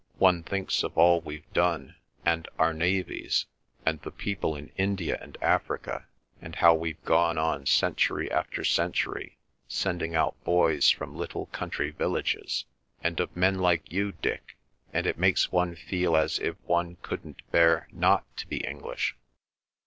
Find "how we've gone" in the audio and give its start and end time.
6.55-7.37